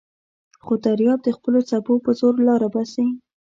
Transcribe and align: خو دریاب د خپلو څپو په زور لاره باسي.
خو 0.63 0.73
دریاب 0.85 1.19
د 1.23 1.29
خپلو 1.37 1.59
څپو 1.69 1.93
په 2.05 2.11
زور 2.19 2.35
لاره 2.47 2.67
باسي. 2.73 3.05